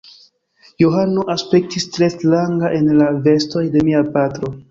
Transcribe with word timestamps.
Johano 0.83 1.25
aspektis 1.33 1.85
tre 1.97 2.09
stranga 2.15 2.73
en 2.79 2.89
la 3.03 3.13
vestoj 3.27 3.65
de 3.77 3.87
mia 3.91 4.05
patro. 4.17 4.55